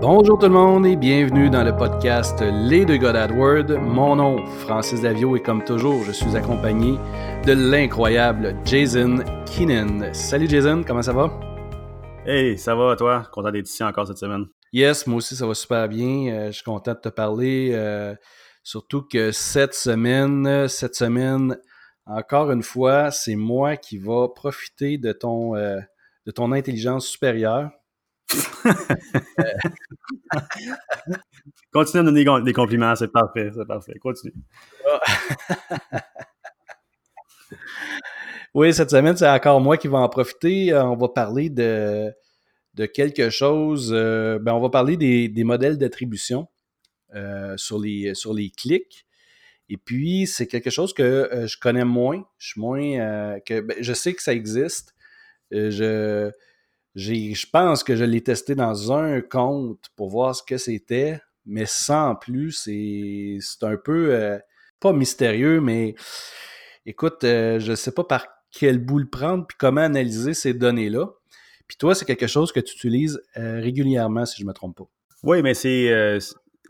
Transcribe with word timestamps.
Bonjour 0.00 0.38
tout 0.38 0.46
le 0.46 0.52
monde 0.52 0.86
et 0.86 0.96
bienvenue 0.96 1.50
dans 1.50 1.62
le 1.62 1.76
podcast 1.76 2.40
Les 2.40 2.86
deux 2.86 2.96
gars 2.96 3.12
d'AdWord. 3.12 3.78
Mon 3.82 4.16
nom, 4.16 4.46
Francis 4.46 5.02
Davio, 5.02 5.36
et 5.36 5.42
comme 5.42 5.62
toujours, 5.62 6.02
je 6.04 6.12
suis 6.12 6.34
accompagné 6.34 6.92
de 7.44 7.52
l'incroyable 7.52 8.56
Jason 8.64 9.18
Keenan. 9.44 10.14
Salut 10.14 10.48
Jason, 10.48 10.84
comment 10.86 11.02
ça 11.02 11.12
va? 11.12 11.38
Hey, 12.24 12.56
ça 12.56 12.74
va 12.74 12.96
toi? 12.96 13.28
Content 13.30 13.50
d'être 13.50 13.68
ici 13.68 13.84
encore 13.84 14.06
cette 14.06 14.16
semaine. 14.16 14.46
Yes, 14.72 15.06
moi 15.06 15.18
aussi 15.18 15.36
ça 15.36 15.46
va 15.46 15.52
super 15.52 15.86
bien. 15.86 16.32
Euh, 16.32 16.46
je 16.46 16.52
suis 16.52 16.64
content 16.64 16.94
de 16.94 17.00
te 17.00 17.10
parler. 17.10 17.72
Euh, 17.74 18.14
surtout 18.62 19.02
que 19.02 19.32
cette 19.32 19.74
semaine, 19.74 20.66
cette 20.68 20.94
semaine, 20.94 21.58
encore 22.06 22.50
une 22.52 22.62
fois, 22.62 23.10
c'est 23.10 23.36
moi 23.36 23.76
qui 23.76 23.98
va 23.98 24.28
profiter 24.34 24.96
de 24.96 25.12
ton, 25.12 25.56
euh, 25.56 25.78
de 26.24 26.30
ton 26.30 26.52
intelligence 26.52 27.06
supérieure 27.06 27.70
Continue 31.72 32.00
à 32.00 32.04
donner 32.04 32.24
des 32.44 32.52
compliments, 32.52 32.94
c'est 32.96 33.10
parfait, 33.10 33.50
c'est 33.54 33.66
parfait. 33.66 33.94
Continue. 34.00 34.34
oui, 38.54 38.74
cette 38.74 38.90
semaine, 38.90 39.16
c'est 39.16 39.28
encore 39.28 39.60
moi 39.60 39.76
qui 39.76 39.86
vais 39.88 39.96
en 39.96 40.08
profiter. 40.08 40.72
Euh, 40.72 40.84
on 40.84 40.96
va 40.96 41.08
parler 41.08 41.50
de, 41.50 42.12
de 42.74 42.86
quelque 42.86 43.30
chose. 43.30 43.90
Euh, 43.92 44.38
ben, 44.40 44.54
on 44.54 44.60
va 44.60 44.70
parler 44.70 44.96
des, 44.96 45.44
modèles 45.44 45.78
d'attribution 45.78 46.48
euh, 47.14 47.56
sur, 47.56 47.78
les, 47.78 48.14
sur 48.14 48.34
les 48.34 48.50
clics. 48.50 49.06
Et 49.68 49.76
puis, 49.76 50.26
c'est 50.26 50.48
quelque 50.48 50.70
chose 50.70 50.92
que 50.92 51.46
je 51.46 51.56
connais 51.58 51.84
moins. 51.84 52.24
Je 52.38 52.48
suis 52.48 52.60
moins. 52.60 53.38
que, 53.40 53.60
ben, 53.60 53.76
je 53.80 53.92
sais 53.92 54.14
que 54.14 54.22
ça 54.22 54.32
existe. 54.32 54.96
je 55.52 56.32
je 56.94 57.46
pense 57.52 57.84
que 57.84 57.96
je 57.96 58.04
l'ai 58.04 58.22
testé 58.22 58.54
dans 58.54 58.92
un 58.92 59.20
compte 59.20 59.90
pour 59.96 60.10
voir 60.10 60.34
ce 60.34 60.42
que 60.42 60.56
c'était, 60.56 61.20
mais 61.46 61.66
sans 61.66 62.16
plus, 62.16 62.52
c'est 62.52 63.38
un 63.62 63.76
peu 63.76 64.14
euh, 64.14 64.38
pas 64.80 64.92
mystérieux, 64.92 65.60
mais 65.60 65.94
écoute, 66.86 67.24
euh, 67.24 67.58
je 67.60 67.72
ne 67.72 67.76
sais 67.76 67.92
pas 67.92 68.04
par 68.04 68.26
quel 68.50 68.78
bout 68.78 68.98
le 68.98 69.08
prendre 69.08 69.46
puis 69.46 69.56
comment 69.58 69.82
analyser 69.82 70.34
ces 70.34 70.54
données-là. 70.54 71.06
Puis 71.68 71.76
toi, 71.76 71.94
c'est 71.94 72.04
quelque 72.04 72.26
chose 72.26 72.50
que 72.50 72.60
tu 72.60 72.74
utilises 72.74 73.22
euh, 73.36 73.60
régulièrement, 73.60 74.26
si 74.26 74.38
je 74.38 74.44
ne 74.44 74.48
me 74.48 74.52
trompe 74.52 74.76
pas. 74.76 74.90
Oui, 75.22 75.42
mais 75.42 75.54
c'est 75.54 76.18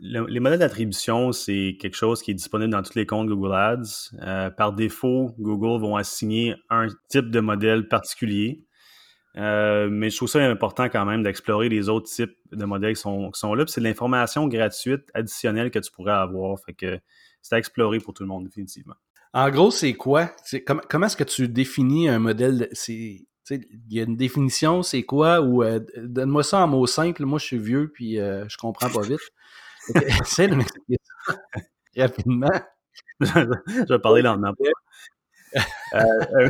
les 0.03 0.39
modèles 0.39 0.59
d'attribution, 0.59 1.31
c'est 1.31 1.77
quelque 1.79 1.95
chose 1.95 2.23
qui 2.23 2.31
est 2.31 2.35
disponible 2.35 2.71
dans 2.71 2.81
tous 2.81 2.95
les 2.95 3.05
comptes 3.05 3.27
Google 3.27 3.53
Ads. 3.53 4.51
par 4.57 4.73
défaut, 4.73 5.33
Google 5.39 5.79
vont 5.79 5.95
assigner 5.95 6.55
un 6.69 6.87
type 7.07 7.29
de 7.29 7.39
modèle 7.39 7.87
particulier. 7.87 8.65
Euh, 9.37 9.87
mais 9.89 10.09
je 10.09 10.17
trouve 10.17 10.29
ça 10.29 10.43
important 10.43 10.89
quand 10.89 11.05
même 11.05 11.23
d'explorer 11.23 11.69
les 11.69 11.89
autres 11.89 12.09
types 12.09 12.35
de 12.51 12.65
modèles 12.65 12.95
qui 12.95 13.01
sont, 13.01 13.53
là. 13.53 13.63
C'est 13.67 13.81
de 13.81 13.85
l'information 13.85 14.47
gratuite 14.47 15.09
additionnelle 15.13 15.71
que 15.71 15.79
tu 15.79 15.91
pourrais 15.91 16.13
avoir. 16.13 16.59
Fait 16.59 16.73
que 16.73 16.99
c'est 17.41 17.55
à 17.55 17.57
explorer 17.57 17.99
pour 17.99 18.13
tout 18.13 18.23
le 18.23 18.29
monde, 18.29 18.45
définitivement. 18.45 18.95
En 19.33 19.49
gros, 19.49 19.71
c'est 19.71 19.93
quoi? 19.93 20.29
comment 20.89 21.05
est-ce 21.05 21.15
que 21.15 21.23
tu 21.23 21.47
définis 21.47 22.09
un 22.09 22.19
modèle? 22.19 22.69
Il 22.89 23.25
y 23.89 23.99
a 23.99 24.03
une 24.03 24.17
définition, 24.17 24.83
c'est 24.83 25.03
quoi? 25.03 25.41
Ou 25.41 25.63
euh, 25.63 25.79
donne-moi 25.97 26.43
ça 26.43 26.59
en 26.59 26.67
mots 26.67 26.87
simples. 26.87 27.25
Moi, 27.25 27.39
je 27.39 27.45
suis 27.45 27.57
vieux 27.57 27.91
puis 27.93 28.19
euh, 28.19 28.45
je 28.49 28.57
comprends 28.57 28.89
pas 28.89 29.01
vite. 29.01 29.19
Essaye 30.21 30.49
de 30.49 30.55
m'expliquer 30.55 30.97
ça 31.03 31.35
rapidement. 31.97 32.61
je 33.21 33.87
vais 33.87 33.99
parler 33.99 34.21
lentement. 34.21 34.53
Euh, 35.93 36.49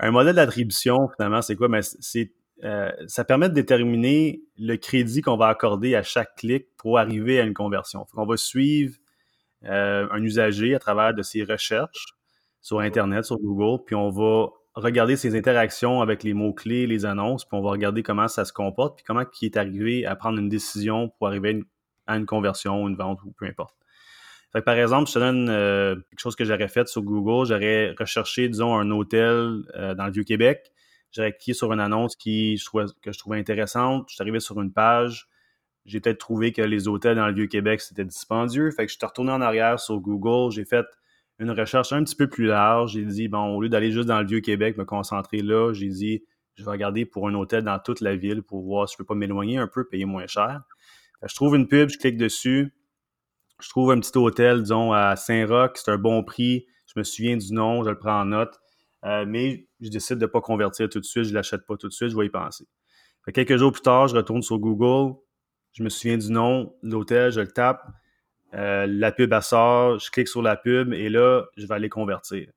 un, 0.00 0.10
modèle 0.10 0.36
d'attribution, 0.36 1.10
finalement, 1.14 1.42
c'est 1.42 1.56
quoi? 1.56 1.68
C'est, 1.82 2.32
euh, 2.64 2.90
ça 3.06 3.22
permet 3.22 3.50
de 3.50 3.54
déterminer 3.54 4.40
le 4.58 4.76
crédit 4.76 5.20
qu'on 5.20 5.36
va 5.36 5.48
accorder 5.48 5.94
à 5.94 6.02
chaque 6.02 6.36
clic 6.36 6.68
pour 6.78 6.98
arriver 6.98 7.38
à 7.38 7.44
une 7.44 7.52
conversion. 7.52 8.06
On 8.14 8.24
va 8.24 8.38
suivre 8.38 8.96
euh, 9.64 10.08
un 10.10 10.22
usager 10.22 10.74
à 10.74 10.78
travers 10.78 11.12
de 11.12 11.22
ses 11.22 11.44
recherches 11.44 12.14
sur 12.62 12.80
Internet, 12.80 13.24
sur 13.26 13.38
Google, 13.38 13.82
puis 13.84 13.94
on 13.94 14.08
va 14.08 14.48
regarder 14.74 15.16
ses 15.16 15.36
interactions 15.36 16.00
avec 16.00 16.22
les 16.22 16.32
mots-clés, 16.32 16.86
les 16.86 17.04
annonces, 17.04 17.44
puis 17.44 17.58
on 17.58 17.62
va 17.62 17.70
regarder 17.70 18.02
comment 18.02 18.28
ça 18.28 18.44
se 18.44 18.52
comporte, 18.54 18.96
puis 18.96 19.04
comment 19.04 19.24
il 19.40 19.46
est 19.46 19.56
arrivé 19.58 20.06
à 20.06 20.16
prendre 20.16 20.38
une 20.38 20.48
décision 20.48 21.10
pour 21.10 21.26
arriver 21.26 21.62
à 22.06 22.16
une 22.16 22.26
conversion, 22.26 22.88
une 22.88 22.96
vente 22.96 23.22
ou 23.24 23.32
peu 23.32 23.44
importe 23.44 23.81
par 24.60 24.74
exemple, 24.74 25.08
je 25.08 25.14
te 25.14 25.18
donne 25.18 25.48
euh, 25.48 25.94
quelque 26.10 26.20
chose 26.20 26.36
que 26.36 26.44
j'aurais 26.44 26.68
fait 26.68 26.86
sur 26.86 27.02
Google. 27.02 27.46
J'aurais 27.46 27.94
recherché, 27.98 28.48
disons, 28.48 28.74
un 28.74 28.90
hôtel 28.90 29.62
euh, 29.74 29.94
dans 29.94 30.04
le 30.06 30.12
Vieux-Québec. 30.12 30.70
J'aurais 31.10 31.32
cliqué 31.32 31.54
sur 31.54 31.72
une 31.72 31.80
annonce 31.80 32.16
qui, 32.16 32.60
que 33.02 33.12
je 33.12 33.18
trouvais 33.18 33.38
intéressante. 33.38 34.06
Je 34.08 34.14
suis 34.14 34.22
arrivé 34.22 34.40
sur 34.40 34.60
une 34.60 34.72
page. 34.72 35.28
J'ai 35.86 36.00
peut-être 36.00 36.18
trouvé 36.18 36.52
que 36.52 36.62
les 36.62 36.86
hôtels 36.86 37.16
dans 37.16 37.26
le 37.26 37.34
Vieux-Québec, 37.34 37.80
c'était 37.80 38.04
dispendieux. 38.04 38.70
Fait 38.70 38.84
que 38.86 38.92
je 38.92 38.98
suis 38.98 39.06
retourné 39.06 39.32
en 39.32 39.40
arrière 39.40 39.80
sur 39.80 39.98
Google. 40.00 40.52
J'ai 40.52 40.64
fait 40.64 40.86
une 41.38 41.50
recherche 41.50 41.92
un 41.92 42.04
petit 42.04 42.14
peu 42.14 42.28
plus 42.28 42.46
large. 42.46 42.92
J'ai 42.92 43.04
dit, 43.04 43.28
bon, 43.28 43.56
au 43.56 43.62
lieu 43.62 43.68
d'aller 43.70 43.90
juste 43.90 44.08
dans 44.08 44.20
le 44.20 44.26
Vieux-Québec, 44.26 44.76
me 44.76 44.84
concentrer 44.84 45.38
là, 45.38 45.72
j'ai 45.72 45.88
dit, 45.88 46.24
je 46.56 46.64
vais 46.64 46.70
regarder 46.70 47.06
pour 47.06 47.26
un 47.26 47.34
hôtel 47.34 47.64
dans 47.64 47.78
toute 47.78 48.00
la 48.02 48.16
ville 48.16 48.42
pour 48.42 48.62
voir 48.62 48.88
si 48.88 48.94
je 48.94 48.98
peux 48.98 49.06
pas 49.06 49.14
m'éloigner 49.14 49.56
un 49.56 49.66
peu, 49.66 49.86
payer 49.88 50.04
moins 50.04 50.26
cher. 50.26 50.60
je 51.26 51.34
trouve 51.34 51.56
une 51.56 51.66
pub, 51.66 51.88
je 51.88 51.98
clique 51.98 52.18
dessus 52.18 52.74
je 53.62 53.68
trouve 53.68 53.92
un 53.92 54.00
petit 54.00 54.16
hôtel, 54.16 54.62
disons, 54.62 54.92
à 54.92 55.16
Saint-Roch, 55.16 55.72
c'est 55.76 55.90
un 55.90 55.98
bon 55.98 56.22
prix. 56.24 56.66
Je 56.86 56.98
me 56.98 57.04
souviens 57.04 57.36
du 57.36 57.52
nom, 57.52 57.84
je 57.84 57.90
le 57.90 57.98
prends 57.98 58.20
en 58.20 58.24
note. 58.26 58.58
Euh, 59.04 59.24
mais 59.26 59.66
je 59.80 59.88
décide 59.88 60.18
de 60.18 60.26
ne 60.26 60.30
pas 60.30 60.40
convertir 60.40 60.88
tout 60.88 61.00
de 61.00 61.04
suite, 61.04 61.24
je 61.24 61.30
ne 61.30 61.34
l'achète 61.34 61.66
pas 61.66 61.76
tout 61.76 61.88
de 61.88 61.92
suite, 61.92 62.10
je 62.10 62.16
vais 62.16 62.26
y 62.26 62.30
penser. 62.30 62.66
quelques 63.34 63.56
jours 63.56 63.72
plus 63.72 63.82
tard, 63.82 64.08
je 64.08 64.16
retourne 64.16 64.42
sur 64.42 64.58
Google, 64.58 65.16
je 65.72 65.82
me 65.82 65.88
souviens 65.88 66.18
du 66.18 66.30
nom 66.30 66.74
l'hôtel, 66.82 67.32
je 67.32 67.40
le 67.40 67.48
tape, 67.48 67.84
euh, 68.54 68.86
la 68.86 69.10
pub 69.10 69.34
sort, 69.40 69.98
je 69.98 70.10
clique 70.10 70.28
sur 70.28 70.42
la 70.42 70.56
pub 70.56 70.92
et 70.92 71.08
là, 71.08 71.44
je 71.56 71.66
vais 71.66 71.74
aller 71.74 71.88
convertir. 71.88 72.48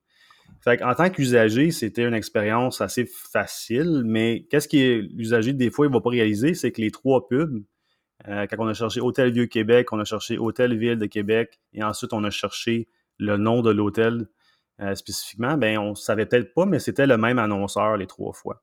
en 0.67 0.94
tant 0.94 1.09
qu'usager, 1.09 1.71
c'était 1.71 2.03
une 2.03 2.13
expérience 2.13 2.79
assez 2.79 3.05
facile, 3.05 4.03
mais 4.05 4.45
qu'est-ce 4.51 4.67
que 4.67 5.07
l'usager, 5.15 5.53
des 5.53 5.71
fois, 5.71 5.88
il 5.88 5.89
ne 5.89 5.95
va 5.95 6.01
pas 6.01 6.09
réaliser, 6.11 6.53
c'est 6.53 6.71
que 6.71 6.81
les 6.81 6.91
trois 6.91 7.27
pubs, 7.27 7.63
euh, 8.28 8.47
quand 8.47 8.58
on 8.59 8.68
a 8.68 8.74
cherché 8.74 9.02
Hôtel 9.02 9.31
Vieux-Québec, 9.31 9.94
on 9.94 10.00
a 10.00 10.06
cherché 10.06 10.38
Hôtel 10.38 10.78
Ville 10.78 10.97
de 10.97 11.06
Québec 11.06 11.59
et 11.74 11.84
ensuite 11.84 12.13
on 12.13 12.24
a 12.24 12.30
cherché 12.30 12.88
le 13.19 13.38
nom 13.38 13.62
de 13.62 13.72
l'hôtel 13.72 14.28
euh, 14.81 14.96
spécifiquement, 14.96 15.58
ben 15.58 15.78
on 15.78 15.96
savait 15.96 16.25
peut-être 16.25 16.53
pas, 16.53 16.66
mais 16.66 16.80
c'était 16.80 17.08
le 17.08 17.18
même 17.18 17.40
annonceur 17.40 17.97
les 17.97 18.08
trois 18.08 18.34
fois. 18.34 18.62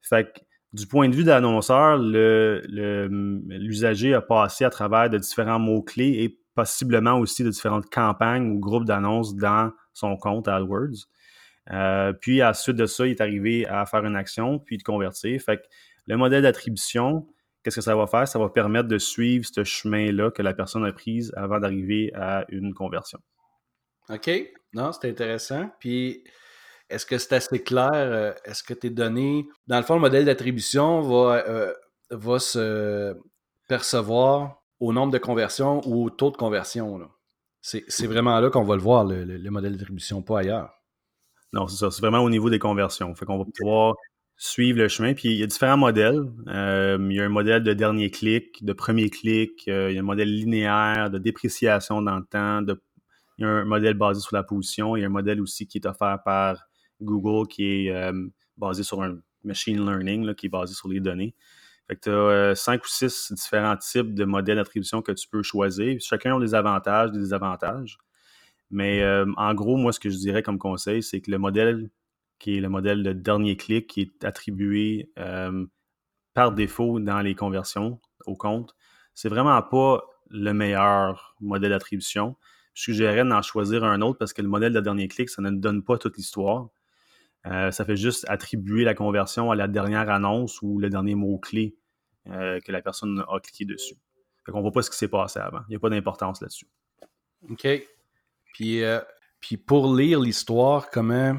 Fait 0.00 0.24
que 0.24 0.40
du 0.72 0.86
point 0.86 1.08
de 1.08 1.14
vue 1.14 1.22
de 1.22 1.28
l'annonceur, 1.28 1.98
l'usager 1.98 4.14
a 4.14 4.22
passé 4.22 4.64
à 4.64 4.70
travers 4.70 5.10
de 5.10 5.18
différents 5.18 5.58
mots-clés 5.58 6.24
et 6.24 6.40
possiblement 6.54 7.18
aussi 7.18 7.44
de 7.44 7.50
différentes 7.50 7.90
campagnes 7.90 8.50
ou 8.50 8.58
groupes 8.58 8.86
d'annonces 8.86 9.36
dans 9.36 9.70
son 9.92 10.16
compte 10.16 10.48
AdWords. 10.48 11.06
Euh, 11.70 12.12
puis 12.12 12.40
à 12.40 12.48
la 12.48 12.54
suite 12.54 12.76
de 12.76 12.86
ça, 12.86 13.06
il 13.06 13.10
est 13.10 13.20
arrivé 13.20 13.66
à 13.66 13.86
faire 13.86 14.04
une 14.04 14.16
action, 14.16 14.58
puis 14.58 14.78
de 14.78 14.82
convertir. 14.82 15.40
Fait 15.40 15.58
que 15.58 15.62
le 16.06 16.16
modèle 16.16 16.42
d'attribution, 16.42 17.26
Qu'est-ce 17.62 17.76
que 17.76 17.82
ça 17.82 17.94
va 17.94 18.06
faire? 18.06 18.26
Ça 18.26 18.38
va 18.38 18.48
permettre 18.48 18.88
de 18.88 18.98
suivre 18.98 19.46
ce 19.50 19.62
chemin-là 19.62 20.30
que 20.30 20.42
la 20.42 20.52
personne 20.52 20.84
a 20.84 20.92
prise 20.92 21.32
avant 21.36 21.60
d'arriver 21.60 22.12
à 22.14 22.44
une 22.48 22.74
conversion. 22.74 23.20
OK. 24.08 24.30
Non, 24.72 24.90
c'est 24.92 25.08
intéressant. 25.08 25.70
Puis, 25.78 26.24
est-ce 26.88 27.06
que 27.06 27.18
c'est 27.18 27.34
assez 27.34 27.62
clair? 27.62 27.90
Euh, 27.92 28.32
est-ce 28.44 28.62
que 28.62 28.74
tes 28.74 28.90
données, 28.90 29.46
dans 29.66 29.76
le 29.76 29.84
fond, 29.84 29.94
le 29.94 30.00
modèle 30.00 30.24
d'attribution 30.24 31.02
va, 31.02 31.44
euh, 31.46 31.72
va 32.10 32.38
se 32.38 33.16
percevoir 33.68 34.62
au 34.80 34.92
nombre 34.92 35.12
de 35.12 35.18
conversions 35.18 35.80
ou 35.86 36.04
au 36.04 36.10
taux 36.10 36.30
de 36.30 36.36
conversion? 36.36 37.08
C'est 37.60 38.06
vraiment 38.06 38.40
là 38.40 38.50
qu'on 38.50 38.64
va 38.64 38.74
le 38.74 38.82
voir, 38.82 39.04
le, 39.04 39.24
le 39.24 39.50
modèle 39.50 39.72
d'attribution, 39.72 40.20
pas 40.20 40.40
ailleurs. 40.40 40.74
Non, 41.52 41.68
c'est 41.68 41.76
ça. 41.76 41.90
C'est 41.90 42.00
vraiment 42.00 42.20
au 42.24 42.30
niveau 42.30 42.50
des 42.50 42.58
conversions. 42.58 43.14
Fait 43.14 43.24
qu'on 43.24 43.38
va 43.38 43.44
pouvoir 43.56 43.94
suivre 44.42 44.80
le 44.80 44.88
chemin. 44.88 45.14
Puis 45.14 45.28
il 45.28 45.36
y 45.36 45.42
a 45.44 45.46
différents 45.46 45.76
modèles. 45.76 46.20
Euh, 46.48 46.98
il 47.00 47.16
y 47.16 47.20
a 47.20 47.24
un 47.24 47.28
modèle 47.28 47.62
de 47.62 47.72
dernier 47.74 48.10
clic, 48.10 48.64
de 48.64 48.72
premier 48.72 49.08
clic, 49.08 49.68
euh, 49.68 49.88
il 49.88 49.94
y 49.94 49.98
a 49.98 50.00
un 50.00 50.04
modèle 50.04 50.34
linéaire, 50.34 51.10
de 51.10 51.18
dépréciation 51.18 52.02
dans 52.02 52.16
le 52.16 52.24
temps, 52.24 52.60
il 53.38 53.42
y 53.42 53.44
a 53.44 53.48
un 53.48 53.64
modèle 53.64 53.94
basé 53.94 54.20
sur 54.20 54.34
la 54.34 54.42
position, 54.42 54.96
il 54.96 55.02
y 55.02 55.04
a 55.04 55.06
un 55.06 55.10
modèle 55.10 55.40
aussi 55.40 55.68
qui 55.68 55.78
est 55.78 55.86
offert 55.86 56.18
par 56.24 56.66
Google 57.00 57.46
qui 57.46 57.86
est 57.86 57.94
euh, 57.94 58.12
basé 58.56 58.82
sur 58.82 59.00
un 59.00 59.16
machine 59.44 59.78
learning, 59.78 60.34
qui 60.34 60.46
est 60.46 60.48
basé 60.48 60.74
sur 60.74 60.88
les 60.88 60.98
données. 60.98 61.36
Fait 61.86 61.94
que 61.94 62.00
tu 62.00 62.10
as 62.10 62.56
cinq 62.56 62.84
ou 62.84 62.88
six 62.88 63.32
différents 63.32 63.76
types 63.76 64.12
de 64.12 64.24
modèles 64.24 64.56
d'attribution 64.56 65.02
que 65.02 65.12
tu 65.12 65.28
peux 65.28 65.44
choisir. 65.44 66.00
Chacun 66.00 66.36
a 66.36 66.40
des 66.40 66.56
avantages, 66.56 67.12
des 67.12 67.20
désavantages. 67.20 67.98
Mais 68.70 69.04
en 69.36 69.54
gros, 69.54 69.76
moi, 69.76 69.92
ce 69.92 70.00
que 70.00 70.08
je 70.08 70.16
dirais 70.16 70.42
comme 70.42 70.58
conseil, 70.58 71.02
c'est 71.02 71.20
que 71.20 71.30
le 71.30 71.38
modèle 71.38 71.90
qui 72.42 72.56
est 72.56 72.60
le 72.60 72.68
modèle 72.68 73.04
de 73.04 73.12
dernier 73.12 73.56
clic 73.56 73.86
qui 73.86 74.00
est 74.00 74.24
attribué 74.24 75.12
euh, 75.16 75.64
par 76.34 76.50
défaut 76.50 76.98
dans 76.98 77.20
les 77.20 77.36
conversions 77.36 78.00
au 78.26 78.34
compte. 78.34 78.74
C'est 79.14 79.28
vraiment 79.28 79.62
pas 79.62 80.02
le 80.28 80.52
meilleur 80.52 81.36
modèle 81.40 81.70
d'attribution. 81.70 82.36
Je 82.74 82.82
suggérerais 82.82 83.24
d'en 83.24 83.42
choisir 83.42 83.84
un 83.84 84.00
autre 84.00 84.18
parce 84.18 84.32
que 84.32 84.42
le 84.42 84.48
modèle 84.48 84.72
de 84.72 84.80
dernier 84.80 85.06
clic, 85.06 85.30
ça 85.30 85.40
ne 85.40 85.52
donne 85.52 85.84
pas 85.84 85.98
toute 85.98 86.16
l'histoire. 86.16 86.70
Euh, 87.46 87.70
ça 87.70 87.84
fait 87.84 87.96
juste 87.96 88.26
attribuer 88.28 88.82
la 88.82 88.94
conversion 88.94 89.52
à 89.52 89.54
la 89.54 89.68
dernière 89.68 90.10
annonce 90.10 90.60
ou 90.62 90.80
le 90.80 90.90
dernier 90.90 91.14
mot-clé 91.14 91.76
euh, 92.28 92.58
que 92.58 92.72
la 92.72 92.82
personne 92.82 93.24
a 93.28 93.38
cliqué 93.38 93.66
dessus. 93.66 93.94
Fait 94.44 94.50
qu'on 94.50 94.62
voit 94.62 94.72
pas 94.72 94.82
ce 94.82 94.90
qui 94.90 94.96
s'est 94.96 95.06
passé 95.06 95.38
avant. 95.38 95.60
Il 95.68 95.70
n'y 95.70 95.76
a 95.76 95.78
pas 95.78 95.90
d'importance 95.90 96.40
là-dessus. 96.40 96.66
OK. 97.48 97.68
Puis, 98.52 98.82
puis 99.40 99.56
pour 99.56 99.94
lire 99.94 100.18
l'histoire, 100.18 100.90
comment. 100.90 101.36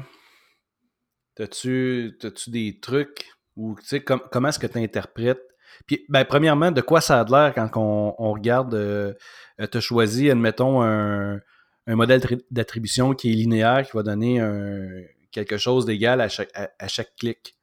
T'as-tu 1.34 2.16
des 2.48 2.78
trucs 2.80 3.30
ou 3.56 3.76
tu 3.80 3.86
sais, 3.86 4.00
comment 4.02 4.48
est-ce 4.48 4.58
que 4.58 4.66
tu 4.66 4.78
interprètes? 4.78 5.42
Puis, 5.86 6.04
ben, 6.08 6.24
premièrement, 6.24 6.70
de 6.70 6.80
quoi 6.80 7.00
ça 7.00 7.20
a 7.20 7.24
l'air 7.24 7.52
quand 7.54 7.70
on, 7.76 8.32
regarde, 8.32 8.74
euh, 8.74 9.12
euh, 9.60 9.66
tu 9.66 9.78
as 9.78 9.80
choisi, 9.80 10.30
admettons, 10.30 10.82
un, 10.82 11.40
un 11.86 11.96
modèle 11.96 12.20
d'attribution 12.50 13.14
qui 13.14 13.32
est 13.32 13.34
linéaire, 13.34 13.84
qui 13.84 13.96
va 13.96 14.02
donner 14.02 14.40
un, 14.40 14.88
quelque 15.30 15.56
chose 15.56 15.84
d'égal 15.84 16.20
à 16.20 16.28
chaque, 16.28 16.50
à, 16.54 16.88
chaque 16.88 17.14
clic. 17.16 17.56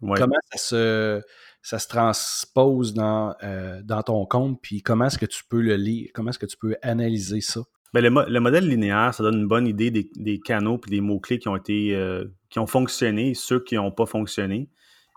Comment 0.00 0.36
ça 0.52 0.58
se, 0.58 1.22
ça 1.62 1.78
se 1.78 1.88
transpose 1.88 2.92
dans, 2.92 3.34
euh, 3.42 3.80
dans 3.82 4.02
ton 4.02 4.26
compte, 4.26 4.60
puis 4.60 4.82
comment 4.82 5.06
est-ce 5.06 5.18
que 5.18 5.26
tu 5.26 5.44
peux 5.44 5.60
le 5.60 5.76
lire, 5.76 6.10
comment 6.14 6.30
est-ce 6.30 6.38
que 6.38 6.46
tu 6.46 6.56
peux 6.56 6.76
analyser 6.82 7.40
ça? 7.40 7.62
Ben, 7.92 8.02
le, 8.02 8.40
modèle 8.40 8.66
linéaire, 8.66 9.12
ça 9.12 9.22
donne 9.22 9.40
une 9.40 9.48
bonne 9.48 9.66
idée 9.66 9.90
des, 9.90 10.40
canaux 10.40 10.80
et 10.86 10.90
des 10.90 11.00
mots-clés 11.02 11.38
qui 11.38 11.48
ont 11.48 11.56
été 11.56 11.94
euh, 11.94 12.24
qui 12.48 12.58
ont 12.58 12.66
fonctionné, 12.66 13.34
ceux 13.34 13.60
qui 13.62 13.74
n'ont 13.74 13.92
pas 13.92 14.06
fonctionné. 14.06 14.70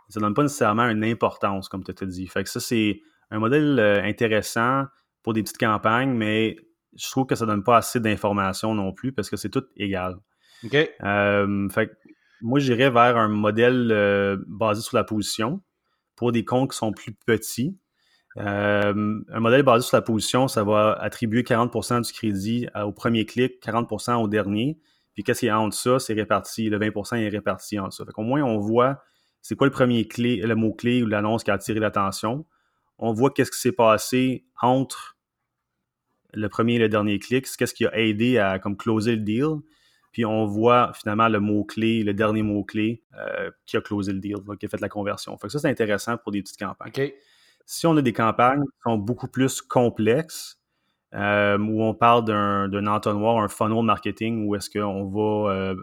Ça 0.09 0.19
donne 0.19 0.33
pas 0.33 0.43
nécessairement 0.43 0.83
une 0.89 1.03
importance, 1.03 1.69
comme 1.69 1.83
tu 1.83 1.91
as 1.91 2.05
dit. 2.05 2.27
Fait 2.27 2.43
que 2.43 2.49
ça, 2.49 2.59
c'est 2.59 2.99
un 3.31 3.39
modèle 3.39 3.79
euh, 3.79 4.03
intéressant 4.03 4.83
pour 5.23 5.33
des 5.33 5.41
petites 5.41 5.57
campagnes, 5.57 6.11
mais 6.11 6.57
je 6.97 7.09
trouve 7.09 7.25
que 7.25 7.35
ça 7.35 7.45
donne 7.45 7.63
pas 7.63 7.77
assez 7.77 7.99
d'informations 8.01 8.75
non 8.75 8.91
plus 8.91 9.13
parce 9.13 9.29
que 9.29 9.37
c'est 9.37 9.49
tout 9.49 9.65
égal. 9.77 10.17
OK. 10.65 10.75
Euh, 11.03 11.69
fait 11.69 11.91
moi, 12.41 12.59
j'irais 12.59 12.91
vers 12.91 13.17
un 13.17 13.29
modèle 13.29 14.37
basé 14.47 14.81
sur 14.81 14.97
la 14.97 15.05
position 15.05 15.61
pour 16.17 16.33
des 16.33 16.43
comptes 16.43 16.71
qui 16.71 16.77
sont 16.77 16.91
plus 16.91 17.13
petits. 17.13 17.77
Euh, 18.37 19.21
un 19.29 19.39
modèle 19.39 19.63
basé 19.63 19.87
sur 19.87 19.97
la 19.97 20.01
position, 20.01 20.47
ça 20.47 20.63
va 20.63 20.93
attribuer 20.99 21.43
40% 21.43 22.05
du 22.05 22.11
crédit 22.11 22.67
au 22.75 22.91
premier 22.91 23.25
clic, 23.25 23.63
40% 23.63 24.15
au 24.15 24.27
dernier. 24.27 24.77
Puis 25.13 25.23
qu'est-ce 25.23 25.41
qui 25.41 25.47
est 25.47 25.51
entre 25.51 25.75
ça, 25.75 25.99
c'est 25.99 26.13
réparti. 26.13 26.69
Le 26.69 26.77
20% 26.77 27.17
est 27.17 27.29
réparti 27.29 27.79
entre 27.79 27.93
ça. 27.93 28.05
Fait 28.05 28.11
qu'au 28.11 28.23
moins, 28.23 28.41
on 28.43 28.57
voit 28.57 29.01
c'est 29.45 29.55
quoi 29.55 29.67
le 29.67 29.71
premier 29.71 30.07
clé, 30.07 30.37
le 30.37 30.55
mot-clé 30.55 31.03
ou 31.03 31.05
l'annonce 31.05 31.43
qui 31.43 31.51
a 31.51 31.53
attiré 31.53 31.79
l'attention. 31.79 32.47
On 32.97 33.13
voit 33.13 33.29
qu'est-ce 33.29 33.51
qui 33.51 33.59
s'est 33.59 33.71
passé 33.71 34.43
entre 34.59 35.17
le 36.33 36.49
premier 36.49 36.75
et 36.75 36.79
le 36.79 36.89
dernier 36.89 37.19
clic, 37.19 37.45
qu'est-ce 37.55 37.75
qui 37.75 37.85
a 37.85 37.95
aidé 37.95 38.39
à 38.39 38.57
comme 38.57 38.75
closer 38.75 39.15
le 39.15 39.21
deal. 39.21 39.59
Puis 40.11 40.25
on 40.25 40.45
voit 40.45 40.93
finalement 40.93 41.27
le 41.27 41.39
mot-clé, 41.39 42.01
le 42.01 42.15
dernier 42.15 42.41
mot-clé 42.41 43.03
euh, 43.19 43.51
qui 43.67 43.77
a 43.77 43.81
closé 43.81 44.13
le 44.13 44.19
deal, 44.19 44.37
qui 44.59 44.65
a 44.65 44.69
fait 44.69 44.81
la 44.81 44.89
conversion. 44.89 45.37
Fait 45.37 45.45
que 45.45 45.53
ça, 45.53 45.59
c'est 45.59 45.69
intéressant 45.69 46.17
pour 46.17 46.31
des 46.31 46.41
petites 46.41 46.57
campagnes. 46.57 47.11
Si 47.65 47.87
on 47.87 47.97
a 47.97 48.01
des 48.01 48.13
campagnes 48.13 48.63
qui 48.63 48.81
sont 48.83 48.97
beaucoup 48.97 49.27
plus 49.27 49.61
complexes, 49.61 50.59
euh, 51.13 51.57
où 51.57 51.83
on 51.83 51.93
parle 51.93 52.25
d'un 52.25 52.87
entonnoir, 52.87 53.37
un 53.37 53.47
funnel 53.47 53.83
marketing, 53.83 54.45
où 54.45 54.55
est-ce 54.55 54.69
qu'on 54.69 55.05
va... 55.05 55.53
Euh, 55.53 55.75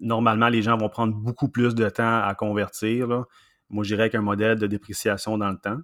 normalement, 0.00 0.48
les 0.48 0.62
gens 0.62 0.76
vont 0.76 0.88
prendre 0.88 1.14
beaucoup 1.14 1.48
plus 1.48 1.74
de 1.74 1.88
temps 1.88 2.22
à 2.22 2.34
convertir. 2.34 3.24
Moi, 3.68 3.84
je 3.84 3.94
dirais 3.94 4.10
qu'un 4.10 4.22
modèle 4.22 4.58
de 4.58 4.66
dépréciation 4.66 5.38
dans 5.38 5.50
le 5.50 5.58
temps. 5.58 5.78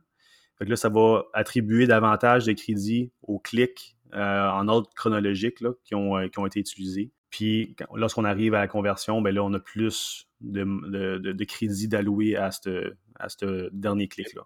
Là, 0.60 0.76
ça 0.76 0.90
va 0.90 1.22
attribuer 1.32 1.86
davantage 1.86 2.44
de 2.44 2.52
crédits 2.52 3.12
aux 3.22 3.38
clics 3.38 3.96
euh, 4.14 4.48
en 4.50 4.68
ordre 4.68 4.90
chronologique 4.94 5.58
qui, 5.84 5.94
ont, 5.94 6.28
qui 6.28 6.38
ont 6.38 6.46
été 6.46 6.60
utilisés. 6.60 7.12
Puis 7.30 7.76
lorsqu'on 7.94 8.24
arrive 8.24 8.54
à 8.54 8.60
la 8.60 8.68
conversion, 8.68 9.22
ben 9.22 9.34
là, 9.34 9.42
on 9.42 9.52
a 9.54 9.60
plus 9.60 10.28
de, 10.40 10.64
de, 10.90 11.32
de, 11.32 11.44
crédits 11.44 11.88
d'allouer 11.88 12.36
à 12.36 12.50
ce 12.50 12.94
à 13.18 13.28
dernier 13.72 14.08
clic-là. 14.08 14.42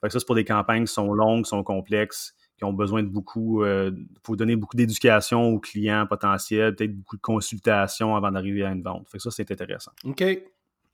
Fait 0.00 0.08
que 0.08 0.12
ça, 0.12 0.18
c'est 0.20 0.26
pour 0.26 0.34
des 0.34 0.44
campagnes 0.44 0.84
qui 0.84 0.92
sont 0.92 1.12
longues, 1.12 1.44
qui 1.44 1.48
sont 1.48 1.64
complexes, 1.64 2.34
qui 2.56 2.64
ont 2.64 2.72
besoin 2.72 3.02
de 3.02 3.08
beaucoup. 3.08 3.64
Il 3.64 3.68
euh, 3.68 3.90
faut 4.24 4.36
donner 4.36 4.56
beaucoup 4.56 4.76
d'éducation 4.76 5.44
aux 5.48 5.60
clients 5.60 6.06
potentiels, 6.06 6.74
peut-être 6.74 6.96
beaucoup 6.96 7.16
de 7.16 7.22
consultation 7.22 8.16
avant 8.16 8.30
d'arriver 8.30 8.64
à 8.64 8.70
une 8.70 8.82
vente. 8.82 9.08
Fait 9.08 9.18
que 9.18 9.22
ça, 9.22 9.30
c'est 9.30 9.50
intéressant. 9.50 9.92
OK. 10.04 10.24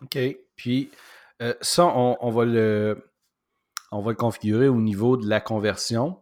OK. 0.02 0.18
Puis 0.56 0.90
euh, 1.40 1.54
ça, 1.60 1.86
on, 1.86 2.30
va 2.30 2.44
le. 2.44 3.10
On 3.90 4.00
va 4.00 4.10
le 4.10 4.16
configurer 4.16 4.68
au 4.68 4.80
niveau 4.80 5.16
de 5.16 5.28
la 5.28 5.40
conversion. 5.40 6.18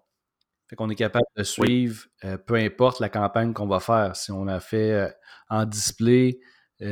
Fait 0.68 0.76
qu'on 0.76 0.90
est 0.90 0.96
capable 0.96 1.26
de 1.36 1.42
suivre 1.42 2.04
euh, 2.24 2.36
peu 2.36 2.54
importe 2.54 3.00
la 3.00 3.08
campagne 3.08 3.52
qu'on 3.52 3.66
va 3.66 3.80
faire. 3.80 4.14
Si 4.16 4.30
on 4.30 4.44
la 4.44 4.60
fait 4.60 5.12
en 5.48 5.64
display, 5.64 6.38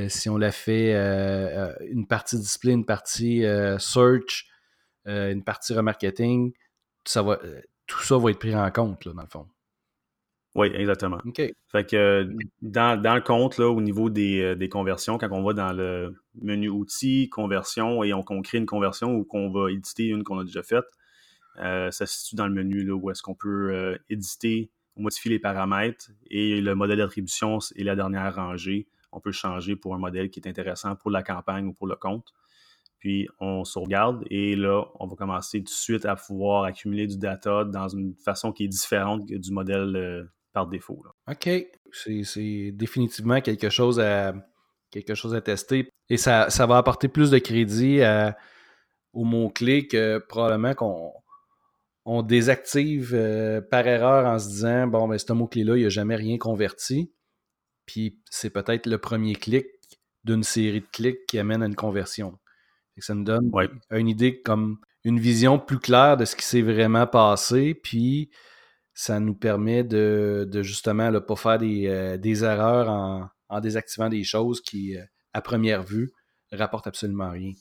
si 0.08 0.28
on 0.28 0.36
la 0.36 0.50
fait 0.50 0.94
une 1.86 2.06
partie 2.06 2.36
display, 2.36 2.72
une 2.72 2.86
partie 2.86 3.44
search, 3.78 4.48
euh, 5.08 5.32
une 5.32 5.42
partie 5.42 5.74
remarketing, 5.74 6.52
ça 7.04 7.22
va, 7.22 7.38
euh, 7.42 7.60
tout 7.86 8.02
ça 8.02 8.18
va 8.18 8.30
être 8.30 8.38
pris 8.38 8.54
en 8.54 8.70
compte, 8.70 9.04
là, 9.06 9.12
dans 9.14 9.22
le 9.22 9.28
fond. 9.28 9.46
Oui, 10.54 10.68
exactement. 10.74 11.18
OK. 11.24 11.40
Fait 11.70 11.88
que 11.88 12.28
dans, 12.60 13.00
le 13.02 13.20
compte, 13.20 13.58
là, 13.58 13.68
au 13.68 13.80
niveau 13.80 14.08
euh, 14.08 14.54
des, 14.54 14.68
conversions, 14.68 15.16
quand 15.16 15.30
on 15.30 15.42
va 15.42 15.52
dans 15.54 15.72
le 15.72 16.14
menu 16.40 16.68
outils, 16.68 17.28
conversion, 17.28 18.02
et 18.02 18.12
on, 18.12 18.22
crée 18.42 18.58
une 18.58 18.66
conversion 18.66 19.14
ou 19.14 19.24
qu'on 19.24 19.50
va 19.50 19.70
éditer 19.70 20.06
une 20.06 20.24
qu'on 20.24 20.40
a 20.40 20.44
déjà 20.44 20.62
faite, 20.62 20.86
ça 21.56 21.90
se 21.90 22.06
situe 22.06 22.36
dans 22.36 22.46
le 22.46 22.54
menu 22.54 22.84
là, 22.84 22.94
où 22.94 23.10
est-ce 23.10 23.22
qu'on 23.22 23.34
peut 23.34 23.98
éditer 24.08 24.70
ou 24.96 25.02
modifier 25.02 25.30
les 25.30 25.38
paramètres 25.38 26.10
et 26.30 26.60
le 26.60 26.74
modèle 26.74 26.98
d'attribution 26.98 27.58
est 27.76 27.82
la 27.82 27.96
dernière 27.96 28.34
rangée. 28.34 28.88
On 29.10 29.20
peut 29.20 29.32
changer 29.32 29.74
pour 29.74 29.94
un 29.94 29.98
modèle 29.98 30.30
qui 30.30 30.40
est 30.40 30.48
intéressant 30.48 30.94
pour 30.96 31.10
la 31.10 31.22
campagne 31.22 31.66
ou 31.66 31.72
pour 31.72 31.86
le 31.86 31.96
compte. 31.96 32.32
Puis 32.98 33.28
on 33.38 33.64
sauvegarde 33.64 34.24
et 34.30 34.56
là, 34.56 34.84
on 34.98 35.06
va 35.06 35.14
commencer 35.14 35.58
tout 35.58 35.64
de 35.64 35.68
suite 35.68 36.04
à 36.04 36.16
pouvoir 36.16 36.64
accumuler 36.64 37.06
du 37.06 37.16
data 37.16 37.64
dans 37.64 37.88
une 37.88 38.14
façon 38.24 38.52
qui 38.52 38.64
est 38.64 38.68
différente 38.68 39.24
du 39.26 39.52
modèle 39.52 39.94
euh, 39.96 40.24
par 40.52 40.66
défaut. 40.66 41.02
OK. 41.30 41.48
C'est 41.92 42.72
définitivement 42.72 43.40
quelque 43.40 43.70
chose 43.70 44.00
à 44.00 44.34
quelque 44.90 45.14
chose 45.14 45.34
à 45.34 45.40
tester. 45.40 45.88
Et 46.08 46.16
ça, 46.16 46.48
va 46.66 46.78
apporter 46.78 47.08
plus 47.08 47.30
de 47.30 47.38
crédit 47.38 48.00
aux 49.12 49.24
mots-clés 49.24 49.86
que 49.86 50.18
probablement 50.18 50.74
qu'on 50.74 51.12
on 52.10 52.22
désactive 52.22 53.10
euh, 53.12 53.60
par 53.60 53.86
erreur 53.86 54.24
en 54.24 54.38
se 54.38 54.48
disant 54.48 54.86
bon, 54.86 55.06
mais 55.06 55.16
ben, 55.16 55.18
ce 55.18 55.32
mot-clé-là, 55.34 55.76
il 55.76 55.82
n'a 55.82 55.88
jamais 55.90 56.16
rien 56.16 56.38
converti. 56.38 57.12
Puis 57.84 58.22
c'est 58.30 58.48
peut-être 58.48 58.86
le 58.86 58.96
premier 58.96 59.34
clic 59.34 59.66
d'une 60.24 60.42
série 60.42 60.80
de 60.80 60.86
clics 60.90 61.26
qui 61.26 61.38
amène 61.38 61.62
à 61.62 61.66
une 61.66 61.76
conversion 61.76 62.38
ça 63.02 63.14
nous 63.14 63.24
donne 63.24 63.50
une 63.90 64.08
idée 64.08 64.40
comme 64.42 64.78
une 65.04 65.18
vision 65.18 65.58
plus 65.58 65.78
claire 65.78 66.16
de 66.16 66.24
ce 66.24 66.36
qui 66.36 66.44
s'est 66.44 66.62
vraiment 66.62 67.06
passé, 67.06 67.74
puis 67.74 68.30
ça 68.94 69.20
nous 69.20 69.34
permet 69.34 69.84
de, 69.84 70.48
justement 70.62 71.10
ne 71.10 71.18
pas 71.18 71.36
faire 71.36 71.58
des, 71.58 71.86
euh, 71.86 72.44
erreurs 72.44 72.88
en, 73.48 73.60
désactivant 73.60 74.08
des 74.08 74.24
choses 74.24 74.60
qui, 74.60 74.96
euh, 74.96 75.04
à 75.32 75.40
première 75.40 75.82
vue, 75.82 76.10
rapportent 76.52 76.86
absolument 76.88 77.30
rien. 77.30 77.52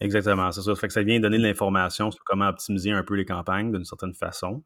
Exactement, 0.00 0.52
c'est 0.52 0.62
ça. 0.62 0.74
Fait 0.74 0.86
que 0.86 0.92
ça 0.92 1.02
vient 1.02 1.18
donner 1.20 1.38
de 1.38 1.42
l'information 1.42 2.10
sur 2.10 2.22
comment 2.24 2.48
optimiser 2.48 2.90
un 2.90 3.02
peu 3.02 3.14
les 3.14 3.24
campagnes 3.24 3.72
d'une 3.72 3.84
certaine 3.84 4.14
façon. 4.14 4.62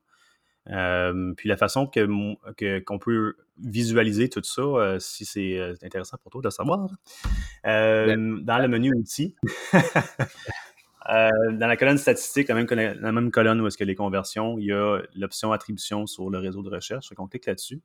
Euh, 0.68 1.32
puis 1.36 1.48
la 1.48 1.56
façon 1.56 1.86
que, 1.86 2.78
qu'on 2.80 2.98
peut 2.98 3.36
visualiser 3.58 4.28
tout 4.28 4.42
ça, 4.44 4.62
euh, 4.62 4.98
si 4.98 5.24
c'est 5.24 5.58
euh, 5.58 5.74
intéressant 5.82 6.16
pour 6.22 6.30
toi 6.30 6.42
de 6.42 6.50
savoir, 6.50 6.90
ben 7.64 8.42
dans 8.42 8.58
le 8.58 8.68
menu 8.68 8.92
outils, 8.94 9.34
dans 11.08 11.66
la 11.66 11.76
colonne 11.76 11.98
statistique, 11.98 12.48
la 12.48 12.54
même, 12.54 12.66
la 12.68 13.12
même 13.12 13.30
colonne 13.30 13.60
où 13.60 13.66
est-ce 13.66 13.78
que 13.78 13.84
les 13.84 13.94
conversions, 13.94 14.58
il 14.58 14.66
y 14.66 14.72
a 14.72 15.00
l'option 15.16 15.52
attribution 15.52 16.06
sur 16.06 16.30
le 16.30 16.38
réseau 16.38 16.62
de 16.62 16.70
recherche. 16.70 17.10
on 17.16 17.26
clique 17.26 17.46
là-dessus. 17.46 17.80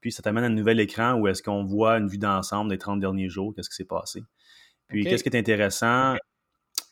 Puis 0.00 0.12
ça 0.12 0.22
t'amène 0.22 0.44
à 0.44 0.46
un 0.46 0.50
nouvel 0.50 0.78
écran 0.78 1.14
où 1.14 1.26
est-ce 1.26 1.42
qu'on 1.42 1.64
voit 1.64 1.98
une 1.98 2.08
vue 2.08 2.18
d'ensemble 2.18 2.70
des 2.70 2.78
30 2.78 3.00
derniers 3.00 3.28
jours, 3.28 3.52
qu'est-ce 3.54 3.68
qui 3.68 3.76
s'est 3.76 3.84
passé. 3.84 4.22
Puis 4.88 5.04
qu'est-ce 5.04 5.22
qui 5.22 5.28
est 5.28 5.38
intéressant, 5.38 6.16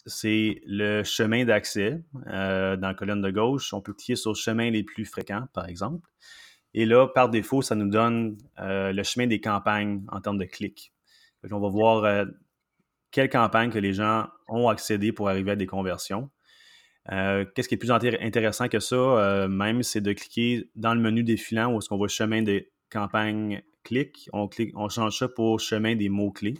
c'est 0.07 0.63
le 0.67 1.03
chemin 1.03 1.45
d'accès. 1.45 2.01
Euh, 2.29 2.77
dans 2.77 2.89
la 2.89 2.95
colonne 2.95 3.21
de 3.21 3.31
gauche, 3.31 3.75
on 3.75 3.81
peut 3.81 3.93
cliquer 3.93 4.17
sur 4.17 4.35
chemin 4.35 4.71
les 4.71 4.85
plus 4.85 5.05
fréquents, 5.05 5.47
par 5.53 5.69
exemple. 5.69 6.09
Et 6.75 6.87
là, 6.87 7.09
par 7.09 7.29
défaut, 7.29 7.63
ça 7.63 7.75
nous 7.75 7.89
donne 7.89 8.39
euh, 8.61 8.93
le 8.93 9.03
chemin 9.03 9.27
des 9.27 9.41
campagnes 9.41 10.05
en 10.09 10.21
termes 10.21 10.39
de 10.39 10.45
clics. 10.45 10.93
on 11.51 11.59
va 11.59 11.69
voir 11.69 12.05
euh, 12.05 12.25
quelles 13.11 13.31
campagnes 13.31 13.71
que 13.71 13.79
les 13.79 13.95
gens 13.95 14.29
ont 14.49 14.69
accédé 14.69 15.13
pour 15.13 15.29
arriver 15.29 15.53
à 15.53 15.57
des 15.57 15.67
conversions. 15.67 16.31
Qu'est-ce 17.09 17.69
qui 17.69 17.77
est 17.77 17.79
plus 17.79 17.93
intéressant 17.93 18.67
que 18.67 18.81
ça, 18.81 19.47
même, 19.49 19.85
c'est 19.85 20.01
de 20.01 20.13
cliquer 20.13 20.69
dans 20.75 20.93
le 20.93 21.01
menu 21.01 21.23
défilant 21.23 21.73
où 21.73 21.79
est-ce 21.79 21.89
qu'on 21.89 21.99
voit 21.99 22.09
chemin 22.09 22.43
des 22.43 22.73
campagnes 22.91 23.63
clics. 23.85 24.29
On, 24.33 24.49
clique, 24.49 24.73
on 24.77 24.89
change 24.89 25.17
ça 25.17 25.29
pour 25.29 25.61
chemin 25.61 25.95
des 25.95 26.09
mots-clés. 26.09 26.59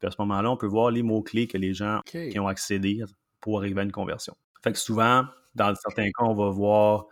Puis 0.00 0.08
à 0.08 0.10
ce 0.10 0.16
moment-là, 0.20 0.50
on 0.50 0.56
peut 0.56 0.66
voir 0.66 0.90
les 0.90 1.02
mots-clés 1.02 1.46
que 1.46 1.58
les 1.58 1.74
gens 1.74 2.00
qui 2.06 2.38
ont 2.40 2.48
accédé 2.48 3.04
pour 3.40 3.58
arriver 3.58 3.80
à 3.80 3.84
une 3.84 3.92
conversion. 3.92 4.34
Fait 4.62 4.72
que 4.72 4.78
souvent, 4.78 5.24
dans 5.54 5.74
certains 5.74 6.06
cas, 6.06 6.24
on 6.24 6.34
va 6.34 6.48
voir 6.50 7.06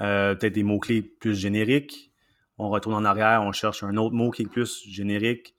euh, 0.00 0.34
peut-être 0.34 0.54
des 0.54 0.62
mots-clés 0.62 1.02
plus 1.02 1.34
génériques. 1.34 2.12
On 2.58 2.70
retourne 2.70 2.94
en 2.94 3.04
arrière, 3.04 3.42
on 3.42 3.52
cherche 3.52 3.82
un 3.82 3.96
autre 3.96 4.14
mot 4.14 4.30
qui 4.30 4.42
est 4.42 4.46
plus 4.46 4.84
générique 4.86 5.54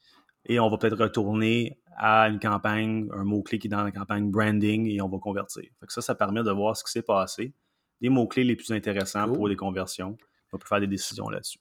et 0.45 0.59
on 0.59 0.69
va 0.69 0.77
peut-être 0.77 0.97
retourner 0.97 1.79
à 1.97 2.29
une 2.29 2.39
campagne, 2.39 3.09
un 3.13 3.23
mot-clé 3.23 3.59
qui 3.59 3.67
est 3.67 3.69
dans 3.69 3.83
la 3.83 3.91
campagne 3.91 4.31
branding 4.31 4.87
et 4.87 5.01
on 5.01 5.09
va 5.09 5.19
convertir. 5.19 5.63
Fait 5.79 5.85
que 5.85 5.93
ça, 5.93 6.01
ça 6.01 6.15
permet 6.15 6.43
de 6.43 6.51
voir 6.51 6.77
ce 6.77 6.83
qui 6.83 6.91
s'est 6.91 7.03
passé 7.03 7.53
des 8.01 8.09
mots-clés 8.09 8.43
les 8.43 8.55
plus 8.55 8.71
intéressants 8.71 9.31
pour 9.31 9.47
les 9.47 9.55
conversions. 9.55 10.17
On 10.51 10.57
peut 10.57 10.67
faire 10.67 10.81
des 10.81 10.87
décisions 10.87 11.29
là-dessus. 11.29 11.59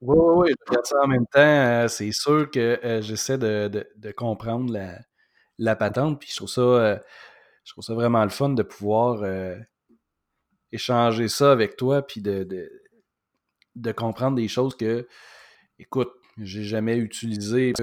Oui, 0.00 0.16
oui, 0.16 0.48
oui, 0.48 0.54
je 0.70 0.78
ça 0.84 0.96
en 1.02 1.08
même 1.08 1.26
temps. 1.26 1.40
Euh, 1.40 1.88
c'est 1.88 2.12
sûr 2.12 2.48
que 2.50 2.78
euh, 2.84 3.02
j'essaie 3.02 3.36
de, 3.36 3.86
comprendre 4.16 4.72
la, 5.58 5.76
patente, 5.76 6.20
puis 6.20 6.30
je 6.30 6.36
trouve 6.36 6.48
ça, 6.48 6.60
euh, 6.60 6.96
je 7.64 7.72
trouve 7.72 7.82
ça 7.82 7.94
vraiment 7.94 8.22
le 8.22 8.30
fun 8.30 8.50
de 8.50 8.62
pouvoir 8.62 9.24
échanger 10.70 11.28
ça 11.28 11.50
avec 11.50 11.76
toi, 11.76 12.06
puis 12.06 12.20
de, 12.20 12.46
de, 13.74 13.92
comprendre 13.92 14.36
des 14.36 14.46
choses 14.48 14.76
que, 14.76 15.08
écoute, 15.78 16.12
j'ai 16.38 16.62
jamais 16.62 16.96
utilisées. 16.96 17.72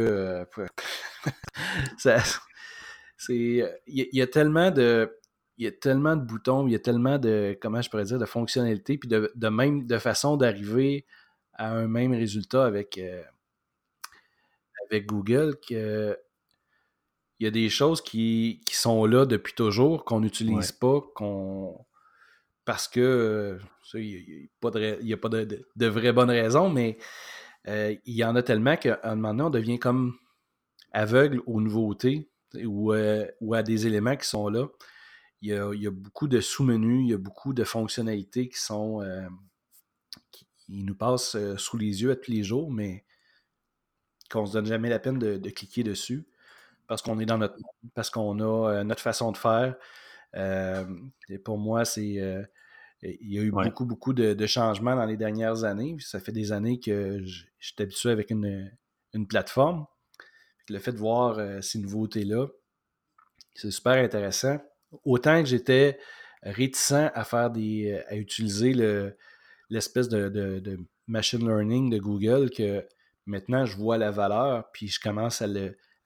il 3.27 3.69
y, 3.87 4.21
a 4.21 4.27
tellement 4.27 4.71
de 4.71 5.17
il 5.57 5.65
y 5.65 5.67
a 5.67 5.71
tellement 5.71 6.15
de 6.15 6.21
boutons, 6.21 6.67
il 6.67 6.71
y 6.71 6.75
a 6.75 6.79
tellement 6.79 7.17
de, 7.17 7.57
comment 7.61 7.81
je 7.81 7.89
pourrais 7.89 8.05
dire, 8.05 8.19
de 8.19 8.25
fonctionnalités, 8.25 8.97
puis 8.97 9.09
de, 9.09 9.31
de 9.35 9.47
même 9.49 9.85
de 9.85 9.97
façon 9.97 10.37
d'arriver 10.37 11.05
à 11.55 11.71
un 11.71 11.87
même 11.87 12.13
résultat 12.13 12.65
avec, 12.65 12.97
euh, 12.97 13.23
avec 14.85 15.05
Google 15.07 15.57
que 15.67 16.17
il 17.39 17.43
y 17.43 17.47
a 17.47 17.51
des 17.51 17.69
choses 17.69 18.01
qui, 18.01 18.61
sont 18.71 19.05
là 19.05 19.25
depuis 19.25 19.53
toujours, 19.53 20.05
qu'on 20.05 20.21
n'utilise 20.21 20.71
pas, 20.71 21.01
qu'on 21.15 21.85
parce 22.63 22.87
que 22.87 23.59
il 23.93 24.47
n'y 25.03 25.13
a, 25.13 25.17
pas 25.17 25.29
de, 25.29 25.67
de, 25.75 25.85
vraies 25.87 26.13
bonnes 26.13 26.31
raisons, 26.31 26.69
mais 26.69 26.97
euh, 27.67 27.93
il 28.05 28.15
y 28.15 28.23
en 28.23 28.35
a 28.35 28.41
tellement 28.41 28.77
qu'à 28.77 28.99
un 29.03 29.15
moment 29.15 29.33
donné, 29.33 29.43
on 29.43 29.49
devient 29.49 29.79
comme 29.79 30.17
aveugle 30.93 31.41
aux 31.45 31.59
nouveautés 31.59 32.29
ou, 32.63 32.93
euh, 32.93 33.27
ou 33.41 33.53
à 33.53 33.63
des 33.63 33.85
éléments 33.85 34.15
qui 34.15 34.27
sont 34.27 34.47
là. 34.47 34.67
Il 35.41 35.49
y 35.49 35.87
a, 35.87 35.91
beaucoup 35.91 36.27
de 36.27 36.39
sous-menus, 36.39 37.01
il 37.05 37.11
y 37.11 37.13
a 37.13 37.17
beaucoup 37.17 37.53
de 37.53 37.63
fonctionnalités 37.63 38.47
qui 38.47 38.57
sont, 38.57 39.01
il 40.69 40.85
nous 40.85 40.95
passe 40.95 41.35
euh, 41.35 41.57
sous 41.57 41.77
les 41.77 42.01
yeux 42.01 42.11
à 42.11 42.15
tous 42.15 42.31
les 42.31 42.43
jours, 42.43 42.71
mais 42.71 43.05
qu'on 44.29 44.41
ne 44.41 44.47
se 44.47 44.53
donne 44.53 44.65
jamais 44.65 44.89
la 44.89 44.99
peine 44.99 45.19
de, 45.19 45.49
cliquer 45.49 45.83
dessus 45.83 46.27
parce 46.87 47.01
qu'on 47.01 47.19
est 47.19 47.25
dans 47.25 47.37
notre 47.37 47.55
monde, 47.55 47.91
parce 47.93 48.09
qu'on 48.09 48.39
a 48.39 48.71
euh, 48.71 48.83
notre 48.83 49.01
façon 49.01 49.31
de 49.31 49.37
faire. 49.37 49.75
Euh, 50.35 50.85
et 51.29 51.39
pour 51.39 51.57
moi, 51.57 51.85
c'est. 51.85 52.03
il 53.01 53.33
y 53.33 53.39
a 53.39 53.41
eu 53.41 53.51
beaucoup, 53.51 53.85
beaucoup 53.85 54.13
de, 54.13 54.45
changements 54.45 54.95
dans 54.95 55.05
les 55.05 55.17
dernières 55.17 55.63
années. 55.63 55.97
Ça 55.99 56.19
fait 56.19 56.31
des 56.31 56.51
années 56.51 56.79
que 56.79 57.23
je, 57.23 57.45
suis 57.59 57.75
habitué 57.79 58.09
avec 58.09 58.31
une, 58.31 58.71
plateforme. 59.29 59.85
Le 60.69 60.79
fait 60.79 60.91
de 60.91 60.97
voir 60.97 61.63
ces 61.63 61.79
nouveautés-là, 61.79 62.47
c'est 63.53 63.71
super 63.71 63.93
intéressant. 63.93 64.57
Autant 65.03 65.41
que 65.41 65.47
j'étais 65.47 65.99
réticent 66.41 66.91
à 67.13 67.23
faire 67.23 67.49
des. 67.51 68.03
à 68.07 68.15
utiliser 68.15 68.73
le, 68.73 69.15
l'espèce 69.69 70.09
de, 70.09 70.79
machine 71.07 71.47
learning 71.47 71.89
de 71.89 71.99
Google 71.99 72.49
que 72.49 72.83
maintenant 73.25 73.65
je 73.65 73.77
vois 73.77 73.97
la 73.97 74.11
valeur, 74.11 74.71
puis 74.71 74.87
je 74.87 74.99
commence 74.99 75.41
à, 75.41 75.47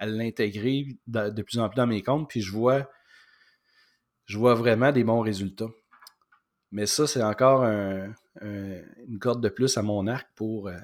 l'intégrer 0.02 0.88
de, 1.08 1.42
plus 1.42 1.60
en 1.60 1.70
plus 1.70 1.78
dans 1.78 1.88
mes 1.88 2.02
comptes, 2.02 2.30
puis 2.30 2.42
je 2.42 2.52
vois, 2.52 2.90
je 4.26 4.38
vois 4.38 4.56
vraiment 4.56 4.92
des 4.92 5.04
bons 5.04 5.22
résultats. 5.22 5.70
Mais 6.72 6.86
ça, 6.86 7.08
c'est 7.08 7.24
encore 7.24 7.64
une 7.64 9.20
corde 9.20 9.42
de 9.42 9.50
plus 9.50 9.78
à 9.78 9.82
mon 9.82 10.08
arc 10.08 10.28
pour, 10.36 10.68
euh, 10.68 10.78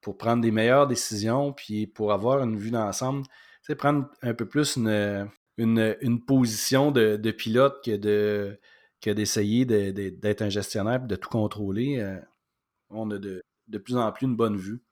pour 0.00 0.16
prendre 0.16 0.42
des 0.42 0.50
meilleures 0.50 0.86
décisions, 0.86 1.52
puis 1.52 1.86
pour 1.86 2.12
avoir 2.12 2.42
une 2.42 2.56
vue 2.56 2.70
d'ensemble. 2.70 3.26
Tu 3.64 3.76
prendre 3.76 4.08
un 4.22 4.34
peu 4.34 4.48
plus 4.48 4.76
une, 4.76 5.28
une, 5.58 6.24
position 6.24 6.90
de, 6.90 7.16
de, 7.16 7.30
pilote 7.30 7.84
que 7.84 7.96
de, 7.96 8.58
que 9.00 9.10
d'essayer 9.10 9.64
d'être 9.64 10.42
un 10.42 10.48
gestionnaire 10.48 11.02
et 11.02 11.06
de 11.06 11.16
tout 11.16 11.28
contrôler, 11.28 11.98
euh, 12.00 12.18
on 12.90 13.10
a 13.10 13.18
de, 13.18 13.42
plus 13.82 13.96
en 13.96 14.10
plus 14.12 14.26
une 14.26 14.36
bonne 14.36 14.56
vue. 14.56 14.82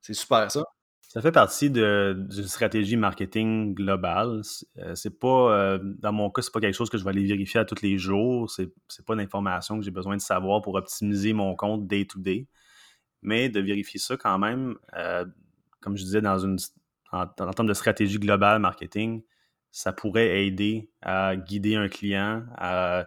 C'est 0.00 0.14
super 0.14 0.50
ça. 0.50 0.64
Ça 1.00 1.22
fait 1.22 1.32
partie 1.32 1.70
d'une 1.70 2.28
stratégie 2.46 2.96
marketing 2.96 3.74
globale. 3.74 4.42
Euh, 4.78 4.94
c'est 4.94 5.18
pas, 5.18 5.56
euh, 5.56 5.78
dans 5.82 6.12
mon 6.12 6.30
cas, 6.30 6.42
c'est 6.42 6.52
pas 6.52 6.60
quelque 6.60 6.74
chose 6.74 6.90
que 6.90 6.98
je 6.98 7.04
vais 7.04 7.10
aller 7.10 7.24
vérifier 7.24 7.60
à 7.60 7.64
tous 7.64 7.80
les 7.80 7.96
jours. 7.96 8.50
C'est, 8.50 8.72
pas 9.06 9.14
d'information 9.14 9.78
que 9.78 9.84
j'ai 9.84 9.92
besoin 9.92 10.16
de 10.16 10.20
savoir 10.20 10.60
pour 10.62 10.74
optimiser 10.74 11.32
mon 11.32 11.54
compte 11.54 11.86
day 11.86 12.06
to 12.06 12.18
day. 12.18 12.48
Mais 13.22 13.48
de 13.48 13.60
vérifier 13.60 13.98
ça 13.98 14.16
quand 14.16 14.38
même, 14.38 14.76
comme 15.80 15.96
je 15.96 16.02
disais, 16.02 16.20
dans 16.20 16.38
une, 16.38 16.58
en, 17.12 17.22
en 17.22 17.50
termes 17.52 17.68
de 17.68 17.74
stratégie 17.74 18.18
globale 18.18 18.60
marketing, 18.60 19.22
ça 19.76 19.92
pourrait 19.92 20.46
aider 20.46 20.88
à 21.02 21.36
guider 21.36 21.76
un 21.76 21.88
client, 21.88 22.44
à, 22.56 23.04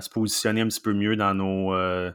se 0.00 0.10
positionner 0.10 0.60
un 0.60 0.66
petit 0.66 0.80
peu 0.80 0.92
mieux 0.92 1.14
dans 1.14 1.34
nos, 1.34 1.72
euh, 1.72 2.10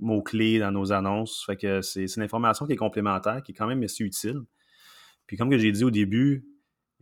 mots-clés, 0.00 0.58
dans 0.58 0.72
nos 0.72 0.92
annonces. 0.92 1.46
C'est 1.82 2.16
une 2.16 2.22
information 2.22 2.66
qui 2.66 2.72
est 2.72 2.76
complémentaire, 2.76 3.42
qui 3.42 3.52
est 3.52 3.54
quand 3.54 3.66
même 3.66 3.82
assez 3.82 4.02
utile. 4.02 4.40
Puis 5.26 5.36
comme 5.36 5.50
que 5.50 5.58
j'ai 5.58 5.72
dit 5.72 5.84
au 5.84 5.90
début, 5.90 6.46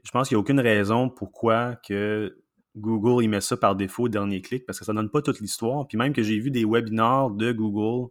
je 0.02 0.10
pense 0.10 0.26
qu'il 0.26 0.34
n'y 0.34 0.40
a 0.40 0.42
aucune 0.42 0.58
raison 0.58 1.08
pourquoi 1.08 1.76
que 1.76 2.36
Google 2.74 3.22
il 3.22 3.28
met 3.28 3.40
ça 3.40 3.56
par 3.56 3.76
défaut 3.76 4.06
au 4.06 4.08
dernier 4.08 4.42
clic, 4.42 4.66
parce 4.66 4.80
que 4.80 4.84
ça 4.84 4.92
ne 4.92 4.98
donne 4.98 5.10
pas 5.10 5.22
toute 5.22 5.38
l'histoire. 5.38 5.86
Puis 5.86 5.96
même 5.96 6.12
que 6.12 6.24
j'ai 6.24 6.40
vu 6.40 6.50
des 6.50 6.64
webinars 6.64 7.30
de 7.30 7.52
Google 7.52 8.10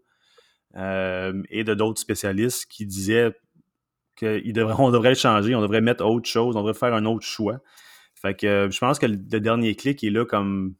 euh, 0.78 1.44
et 1.50 1.66
de 1.66 1.74
d'autres 1.74 2.00
spécialistes 2.00 2.66
qui 2.72 2.86
disaient 2.86 3.34
qu'on 4.18 4.90
devrait 4.90 5.10
le 5.10 5.16
changer, 5.16 5.54
on 5.54 5.62
devrait 5.62 5.82
mettre 5.82 6.06
autre 6.06 6.30
chose, 6.30 6.56
on 6.56 6.60
devrait 6.60 6.74
faire 6.74 6.94
un 6.94 7.04
autre 7.04 7.26
choix. 7.26 7.60
Fait 8.22 8.36
que 8.36 8.48
euh, 8.48 8.70
je 8.70 8.80
pense 8.80 9.00
que 9.00 9.06
le, 9.06 9.16
dernier 9.18 9.76
clic 9.76 10.04
est 10.04 10.10
là 10.10 10.26
comme 10.26 10.76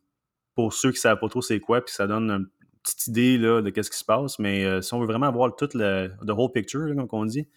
pour 0.56 0.74
ceux 0.74 0.90
qui 0.90 0.98
ne 0.98 1.02
savent 1.02 1.20
pas 1.20 1.30
trop 1.30 1.42
c'est 1.42 1.60
quoi, 1.60 1.84
puis 1.84 1.94
ça 1.94 2.06
donne 2.06 2.30
une 2.30 2.48
petite 2.84 3.08
idée 3.08 3.38
là, 3.38 3.62
de 3.62 3.70
qu'est-ce 3.70 3.90
qui 3.90 3.98
se 3.98 4.04
passe. 4.06 4.40
Mais 4.40 4.66
euh, 4.66 4.82
si 4.82 4.94
on 4.94 5.00
veut 5.00 5.06
vraiment 5.06 5.28
avoir 5.28 5.56
toute 5.56 5.74
le 5.74 6.12
the 6.26 6.32
whole 6.32 6.52
picture, 6.52 6.94
comme 6.96 7.08
on 7.12 7.26
dit, 7.26 7.48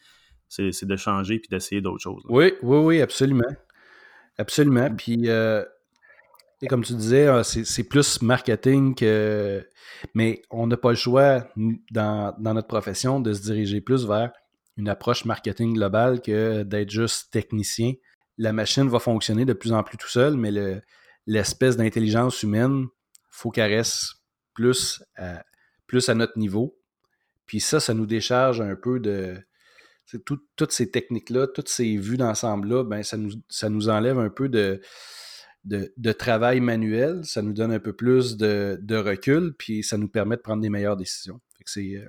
c'est 0.48 0.84
de 0.84 0.96
changer 0.96 1.38
puis 1.38 1.48
d'essayer 1.48 1.80
d'autres 1.80 2.02
choses. 2.02 2.22
Oui, 2.28 2.52
oui, 2.62 2.78
oui, 2.78 3.00
absolument. 3.00 3.48
Absolument. 4.38 4.90
Mm. 4.90 4.96
Puis, 4.96 5.28
euh, 5.28 5.64
et 6.60 6.68
comme 6.68 6.84
tu 6.84 6.94
disais, 6.94 7.28
c'est 7.42 7.84
plus 7.84 8.22
marketing 8.22 8.94
que. 8.94 9.66
Mais 10.14 10.42
on 10.50 10.68
n'a 10.68 10.76
pas 10.76 10.90
le 10.90 10.96
choix 10.96 11.48
dans, 11.90 12.34
dans, 12.38 12.54
notre 12.54 12.68
profession 12.68 13.18
de 13.18 13.32
se 13.32 13.42
diriger 13.42 13.80
plus 13.80 14.06
vers 14.06 14.30
une 14.76 14.88
approche 14.88 15.24
marketing 15.24 15.74
globale 15.74 16.20
que 16.20 16.62
d'être 16.62 16.90
juste 16.90 17.32
technicien 17.32 17.94
la 18.38 18.52
machine 18.52 18.88
va 18.88 18.98
fonctionner 18.98 19.44
de 19.44 19.52
plus 19.52 19.72
en 19.72 19.82
plus 19.82 19.96
tout 19.96 20.08
seul, 20.08 20.36
mais 20.36 20.50
l'espèce 21.26 21.76
d'intelligence 21.76 22.42
humaine, 22.42 22.86
faut 23.30 23.50
qu'elle 23.50 23.72
reste 23.72 24.22
plus 24.54 25.02
à, 25.16 26.14
notre 26.14 26.38
niveau. 26.38 26.78
Puis 27.46 27.60
ça, 27.60 27.80
ça 27.80 27.94
nous 27.94 28.06
décharge 28.06 28.60
un 28.60 28.76
peu 28.76 29.00
de. 29.00 29.36
toutes 30.24 30.72
ces 30.72 30.90
techniques-là, 30.90 31.46
toutes 31.46 31.68
ces 31.68 31.96
vues 31.96 32.16
d'ensemble-là, 32.16 32.84
ben, 32.84 33.02
ça, 33.02 33.16
nous, 33.68 33.88
enlève 33.88 34.18
un 34.18 34.30
peu 34.30 34.48
de, 34.48 34.80
de, 35.64 36.12
travail 36.12 36.60
manuel, 36.60 37.24
ça 37.24 37.42
nous 37.42 37.52
donne 37.52 37.72
un 37.72 37.80
peu 37.80 37.94
plus 37.94 38.36
de, 38.36 38.96
recul, 38.96 39.54
puis 39.58 39.82
ça 39.82 39.98
nous 39.98 40.08
permet 40.08 40.36
de 40.36 40.42
prendre 40.42 40.62
des 40.62 40.70
meilleures 40.70 40.96
décisions. 40.96 41.40
c'est 41.66 41.96
euh, 41.96 42.08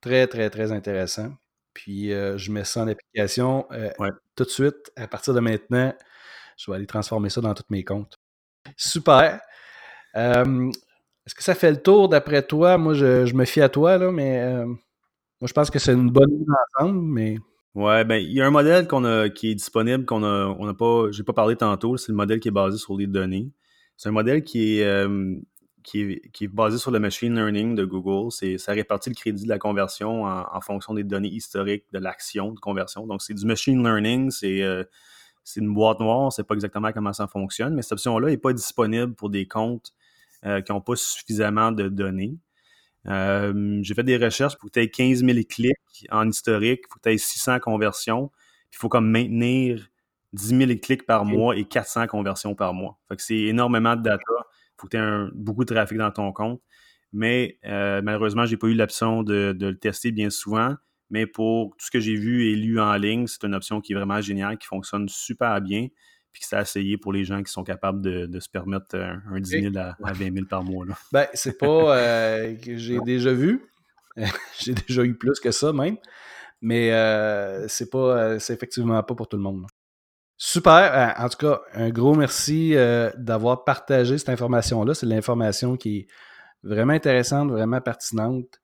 très, 0.00 0.26
très, 0.26 0.50
très 0.50 0.72
intéressant. 0.72 1.32
Puis 1.74 2.12
euh, 2.12 2.36
je 2.38 2.52
mets 2.52 2.64
ça 2.64 2.82
en 2.82 2.88
application 2.88 3.66
euh, 3.72 3.90
tout 4.36 4.44
de 4.44 4.48
suite. 4.48 4.92
À 4.96 5.06
partir 5.08 5.34
de 5.34 5.40
maintenant, 5.40 5.94
je 6.56 6.70
vais 6.70 6.76
aller 6.76 6.86
transformer 6.86 7.30
ça 7.30 7.40
dans 7.40 7.54
tous 7.54 7.64
mes 7.70 7.84
comptes. 7.84 8.18
Super. 8.76 9.40
Est-ce 10.14 11.34
que 11.34 11.42
ça 11.42 11.54
fait 11.54 11.70
le 11.70 11.82
tour 11.82 12.08
d'après 12.08 12.42
toi? 12.42 12.78
Moi, 12.78 12.94
je, 12.94 13.32
me 13.34 13.44
fie 13.44 13.60
à 13.60 13.68
toi, 13.68 13.96
là, 13.98 14.10
mais 14.12 14.64
moi, 14.64 15.48
je 15.48 15.52
pense 15.52 15.70
que 15.70 15.78
c'est 15.78 15.92
une 15.92 16.10
bonne 16.10 16.30
idée 16.30 16.44
ensemble, 16.78 17.00
mais. 17.00 17.36
Ouais, 17.74 18.04
ben, 18.04 18.16
il 18.16 18.32
y 18.32 18.40
a 18.42 18.46
un 18.46 18.50
modèle 18.50 18.86
qu'on 18.86 19.04
a, 19.04 19.30
qui 19.30 19.50
est 19.50 19.54
disponible, 19.54 20.04
qu'on 20.04 20.22
a, 20.24 20.54
on 20.58 20.68
a 20.68 20.74
pas, 20.74 21.10
j'ai 21.10 21.22
pas 21.22 21.32
parlé 21.32 21.56
tantôt, 21.56 21.96
c'est 21.96 22.12
le 22.12 22.16
modèle 22.16 22.38
qui 22.38 22.48
est 22.48 22.52
basé 22.52 22.76
sur 22.76 22.98
les 22.98 23.06
données. 23.06 23.50
C'est 23.96 24.10
un 24.10 24.12
modèle 24.12 24.44
qui 24.44 24.80
est, 24.80 25.06
qui 25.82 26.20
est, 26.42 26.48
basé 26.48 26.78
sur 26.78 26.90
le 26.90 26.98
machine 26.98 27.34
learning 27.34 27.74
de 27.74 27.84
Google. 27.84 28.30
C'est, 28.30 28.58
ça 28.58 28.72
répartit 28.72 29.10
le 29.10 29.14
crédit 29.14 29.44
de 29.44 29.48
la 29.48 29.58
conversion 29.58 30.24
en, 30.24 30.60
fonction 30.60 30.94
des 30.94 31.04
données 31.04 31.28
historiques 31.28 31.84
de 31.92 31.98
l'action 31.98 32.52
de 32.52 32.60
conversion. 32.60 33.06
Donc, 33.06 33.22
c'est 33.22 33.34
du 33.34 33.46
machine 33.46 33.82
learning, 33.82 34.30
c'est, 34.30 34.62
euh, 34.62 34.84
c'est 35.44 35.60
une 35.60 35.72
boîte 35.72 36.00
noire, 36.00 36.20
on 36.20 36.26
ne 36.26 36.30
sait 36.30 36.44
pas 36.44 36.54
exactement 36.54 36.92
comment 36.92 37.12
ça 37.12 37.26
fonctionne, 37.26 37.74
mais 37.74 37.82
cette 37.82 37.92
option-là 37.92 38.28
n'est 38.28 38.36
pas 38.36 38.52
disponible 38.52 39.14
pour 39.14 39.30
des 39.30 39.46
comptes 39.46 39.92
euh, 40.44 40.60
qui 40.60 40.72
n'ont 40.72 40.80
pas 40.80 40.96
suffisamment 40.96 41.72
de 41.72 41.88
données. 41.88 42.36
Euh, 43.08 43.80
j'ai 43.82 43.94
fait 43.94 44.04
des 44.04 44.16
recherches 44.16 44.56
pour 44.56 44.70
que 44.70 44.74
tu 44.74 44.80
aies 44.80 44.90
15 44.90 45.24
000 45.24 45.38
clics 45.48 45.76
en 46.10 46.28
historique, 46.28 46.82
il 46.84 46.88
faut 46.88 46.98
que 46.98 47.08
tu 47.08 47.14
aies 47.14 47.18
600 47.18 47.58
conversions, 47.58 48.28
puis 48.70 48.78
il 48.78 48.78
faut 48.78 48.88
comme 48.88 49.10
maintenir 49.10 49.88
10 50.32 50.58
000 50.58 50.70
clics 50.80 51.04
par 51.04 51.24
mois 51.24 51.56
et 51.56 51.64
400 51.64 52.06
conversions 52.06 52.54
par 52.54 52.74
mois. 52.74 52.98
Fait 53.08 53.16
que 53.16 53.22
c'est 53.22 53.38
énormément 53.38 53.96
de 53.96 54.02
data 54.02 54.32
faut 54.76 54.86
que 54.86 54.96
tu 54.96 55.02
aies 55.02 55.30
beaucoup 55.34 55.64
de 55.64 55.74
trafic 55.74 55.98
dans 55.98 56.10
ton 56.10 56.32
compte. 56.32 56.60
Mais 57.12 57.58
euh, 57.64 58.00
malheureusement, 58.02 58.46
je 58.46 58.52
n'ai 58.52 58.56
pas 58.56 58.68
eu 58.68 58.74
l'option 58.74 59.22
de, 59.22 59.56
le 59.58 59.78
tester 59.78 60.12
bien 60.12 60.30
souvent. 60.30 60.74
Mais 61.10 61.26
pour 61.26 61.76
tout 61.76 61.86
ce 61.86 61.90
que 61.90 62.00
j'ai 62.00 62.16
vu 62.16 62.46
et 62.46 62.56
lu 62.56 62.80
en 62.80 62.94
ligne, 62.94 63.26
c'est 63.26 63.44
une 63.44 63.54
option 63.54 63.80
qui 63.80 63.92
est 63.92 63.96
vraiment 63.96 64.20
géniale, 64.20 64.56
qui 64.56 64.66
fonctionne 64.66 65.08
super 65.08 65.60
bien. 65.60 65.88
puis 66.32 66.40
que 66.40 66.48
c'est 66.48 66.58
essayé 66.58 66.96
pour 66.96 67.12
les 67.12 67.24
gens 67.24 67.42
qui 67.42 67.52
sont 67.52 67.64
capables 67.64 68.00
de, 68.00 68.40
se 68.40 68.48
permettre 68.48 68.96
un, 68.96 69.38
10 69.38 69.72
000 69.72 69.76
à, 69.76 69.94
20 70.00 70.32
000 70.32 70.46
par 70.46 70.64
mois. 70.64 70.86
Là. 70.86 70.94
Ben, 71.12 71.26
c'est 71.34 71.58
pas 71.58 71.98
euh, 71.98 72.54
que 72.56 72.78
j'ai 72.78 72.98
déjà 73.00 73.32
vu. 73.32 73.62
j'ai 74.58 74.72
déjà 74.72 75.04
eu 75.04 75.14
plus 75.14 75.38
que 75.38 75.50
ça 75.50 75.72
même. 75.72 75.98
Mais 76.62 76.92
euh, 76.92 77.66
c'est 77.68 77.90
pas 77.90 78.38
c'est 78.38 78.54
effectivement 78.54 79.02
pas 79.02 79.14
pour 79.14 79.28
tout 79.28 79.36
le 79.36 79.42
monde. 79.42 79.66
Super. 80.44 81.14
En 81.18 81.28
tout 81.28 81.38
cas, 81.38 81.60
un 81.72 81.90
gros 81.90 82.14
merci 82.14 82.74
d'avoir 83.16 83.62
partagé 83.64 84.18
cette 84.18 84.28
information-là. 84.28 84.92
C'est 84.92 85.06
l'information 85.06 85.76
qui 85.76 85.98
est 85.98 86.06
vraiment 86.64 86.94
intéressante, 86.94 87.50
vraiment 87.50 87.80
pertinente, 87.80 88.60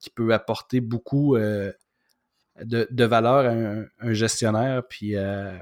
qui 0.00 0.10
peut 0.10 0.34
apporter 0.34 0.80
beaucoup 0.80 1.36
de, 2.62 3.04
valeur 3.04 3.46
à 3.46 4.06
un, 4.06 4.12
gestionnaire 4.12 4.82
puis 4.88 5.16
euh, 5.16 5.56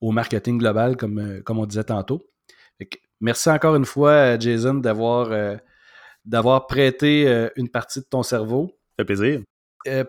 au 0.00 0.12
marketing 0.12 0.58
global, 0.58 0.96
comme, 0.96 1.18
euh, 1.18 1.42
comme 1.42 1.58
on 1.58 1.66
disait 1.66 1.84
tantôt. 1.84 2.26
merci 3.20 3.50
encore 3.50 3.76
une 3.76 3.84
fois, 3.84 4.38
Jason, 4.38 4.74
d'avoir 4.74 5.32
euh, 5.32 5.56
d'avoir 6.24 6.66
prêté 6.66 7.48
une 7.56 7.70
partie 7.70 8.00
de 8.00 8.04
ton 8.04 8.22
cerveau. 8.22 8.78
Ça 8.90 9.02
fait 9.02 9.04
plaisir. 9.06 9.40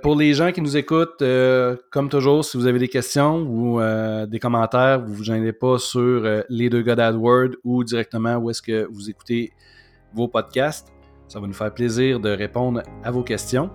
Pour 0.02 0.16
les 0.16 0.34
gens 0.34 0.52
qui 0.52 0.62
nous 0.62 0.76
écoutent, 0.76 1.24
comme 1.90 2.10
toujours, 2.10 2.44
si 2.44 2.58
vous 2.58 2.68
avez 2.68 2.80
des 2.80 2.88
questions 2.88 3.38
ou 3.38 3.80
des 4.28 4.40
commentaires, 4.40 5.02
vous 5.02 5.12
ne 5.12 5.16
vous 5.16 5.24
gênez 5.24 5.54
pas 5.54 5.78
sur 5.80 6.24
les 6.50 6.70
deux 6.70 6.82
gars 6.82 6.96
d'AdWord 6.96 7.52
ou 7.64 7.84
directement 7.84 8.36
où 8.36 8.50
est-ce 8.50 8.62
que 8.62 8.88
vous 8.92 9.10
écoutez 9.10 9.54
vos 10.14 10.28
podcasts. 10.28 10.92
Ça 11.28 11.40
va 11.40 11.48
nous 11.48 11.54
faire 11.54 11.74
plaisir 11.74 12.20
de 12.20 12.30
répondre 12.30 12.84
à 13.04 13.12
vos 13.12 13.24
questions. 13.24 13.70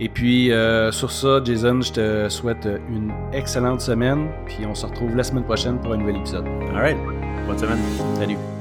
Et 0.00 0.08
puis, 0.08 0.50
euh, 0.50 0.90
sur 0.90 1.10
ça, 1.10 1.40
Jason, 1.44 1.80
je 1.80 1.92
te 1.92 2.28
souhaite 2.28 2.66
une 2.88 3.12
excellente 3.32 3.80
semaine. 3.80 4.28
Puis, 4.46 4.66
on 4.66 4.74
se 4.74 4.86
retrouve 4.86 5.14
la 5.14 5.22
semaine 5.22 5.44
prochaine 5.44 5.78
pour 5.80 5.92
un 5.92 5.98
nouvel 5.98 6.16
épisode. 6.16 6.46
All 6.46 6.76
right. 6.76 6.98
Bonne 7.46 7.58
semaine. 7.58 7.78
Salut. 8.16 8.53